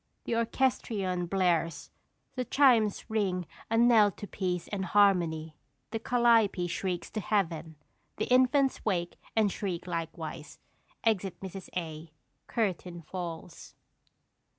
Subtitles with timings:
[0.25, 1.91] The orchestrion blares,
[2.33, 5.55] the chimes ring a knell to peace and harmony,
[5.91, 7.75] the calliope shrieks to heaven.
[8.17, 10.57] The infants wake and shriek likewise.
[11.03, 11.69] Exit Mrs.
[11.77, 12.11] A.
[12.47, 13.75] Curtain falls.